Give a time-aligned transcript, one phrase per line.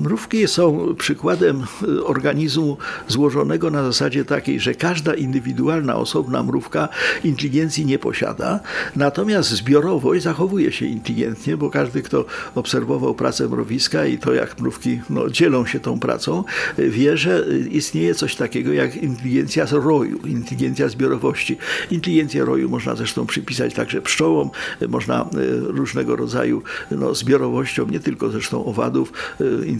[0.00, 2.76] Mrówki są przykładem y, organizmu
[3.08, 6.88] złożonego na zasadzie takiej, że każda indywidualna, osobna mrówka
[7.24, 8.60] inteligencji nie posiada,
[8.96, 12.24] natomiast zbiorowość zachowuje się inteligentnie, bo każdy, kto
[12.54, 16.44] obserwował pracę mrowiska i to, jak mrówki no, dzielą się tą pracą,
[16.78, 21.56] y, wie, że y, istnieje coś takiego jak inteligencja z roju, inteligencja zbiorowości.
[21.90, 24.50] Inteligencję roju można zresztą przypisać także pszczołom,
[24.88, 25.28] można
[25.62, 29.12] różnego rodzaju no, zbiorowościom, nie tylko zresztą owadów,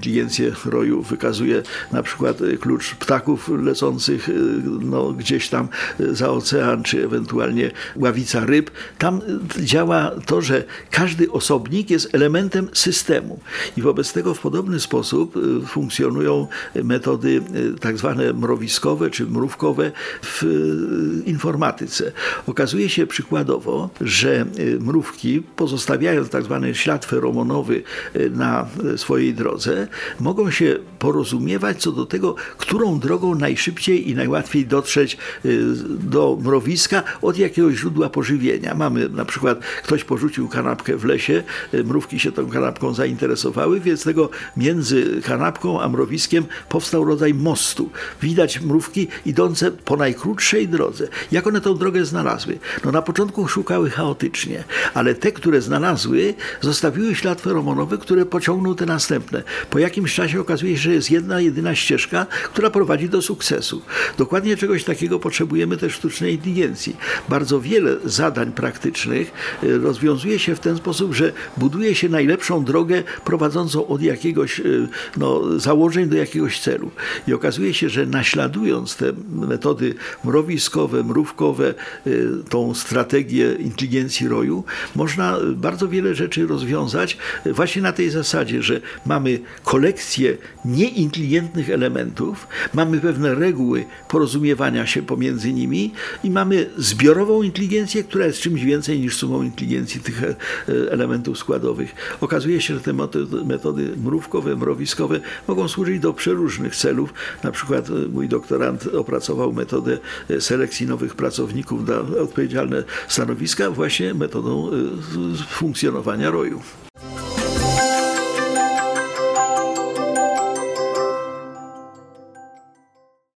[0.02, 4.34] inteligencję roju wykazuje na przykład y, klucz ptaków lecących y,
[4.80, 5.68] no, gdzieś tam
[6.00, 8.70] y, za ocean, czy ewentualnie ławica ryb.
[8.98, 9.20] Tam
[9.60, 13.40] działa to, że każdy osobnik jest elementem systemu
[13.76, 15.34] i wobec tego w podobny sposób
[15.66, 16.46] funkcjonują
[16.84, 17.42] metody
[17.80, 19.92] tak zwane mrowiskowe czy mrówkowe
[20.22, 20.42] w
[21.26, 22.12] informatyce.
[22.46, 24.46] Okazuje się przykładowo, że
[24.80, 27.82] mrówki pozostawiając tak zwany ślad feromonowy
[28.30, 29.88] na swojej drodze,
[30.20, 37.02] mogą się porozumiewać co do tego, którą drogą najszybciej i najłatwiej dotrzeć y, do mrowiska
[37.22, 38.74] od jakiegoś źródła pożywienia.
[38.74, 41.42] Mamy na przykład, ktoś porzucił kanapkę w lesie,
[41.74, 47.90] y, mrówki się tą kanapką zainteresowały, więc tego między kanapką a mrowiskiem powstał rodzaj mostu.
[48.22, 51.08] Widać mrówki idące po najkrótszej drodze.
[51.32, 52.58] Jak one tą drogę znalazły?
[52.84, 58.86] No na początku szukały chaotycznie, ale te, które znalazły, zostawiły ślad feromonowy, który pociągnął te
[58.86, 59.42] następne.
[59.82, 63.82] Jakimś czasie okazuje się, że jest jedna, jedyna ścieżka, która prowadzi do sukcesu.
[64.18, 66.96] Dokładnie czegoś takiego potrzebujemy też sztucznej inteligencji.
[67.28, 69.32] Bardzo wiele zadań praktycznych
[69.64, 74.88] y, rozwiązuje się w ten sposób, że buduje się najlepszą drogę prowadzącą od jakiegoś y,
[75.16, 76.90] no, założeń do jakiegoś celu.
[77.28, 79.94] I okazuje się, że naśladując te metody
[80.24, 81.74] mrowiskowe, mrówkowe,
[82.06, 88.80] y, tą strategię inteligencji roju, można bardzo wiele rzeczy rozwiązać właśnie na tej zasadzie, że
[89.06, 89.40] mamy
[89.72, 95.92] kolekcję nieinteligentnych elementów, mamy pewne reguły porozumiewania się pomiędzy nimi
[96.24, 100.34] i mamy zbiorową inteligencję, która jest czymś więcej niż sumą inteligencji tych e,
[100.90, 101.94] elementów składowych.
[102.20, 102.92] Okazuje się, że te
[103.44, 107.14] metody mrówkowe, mrowiskowe mogą służyć do przeróżnych celów.
[107.42, 109.98] Na przykład e, mój doktorant opracował metodę
[110.30, 114.70] e, selekcji nowych pracowników na odpowiedzialne stanowiska właśnie metodą
[115.48, 116.60] funkcjonowania roju.